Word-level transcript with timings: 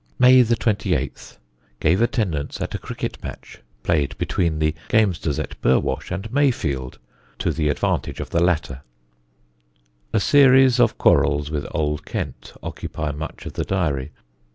"May 0.17 0.41
28th. 0.43 1.37
Gave 1.79 2.01
attendance 2.01 2.59
at 2.59 2.73
a 2.73 2.79
cricket 2.79 3.21
match, 3.23 3.59
played 3.83 4.17
between 4.17 4.57
the 4.57 4.73
gamesters 4.89 5.37
at 5.37 5.61
Burwash 5.61 6.09
and 6.09 6.33
Mayfield 6.33 6.97
to 7.37 7.51
the 7.51 7.69
advantage 7.69 8.19
of 8.19 8.31
the 8.31 8.41
latter." 8.41 8.81
[Sidenote: 8.81 8.81
OLD 8.81 10.11
KENT] 10.11 10.21
A 10.23 10.25
series 10.25 10.79
of 10.79 10.97
quarrels 10.97 11.51
with 11.51 11.67
old 11.69 12.03
Kent 12.05 12.53
occupy 12.63 13.11
much 13.11 13.45
of 13.45 13.53
the 13.53 13.63
diary. 13.63 14.11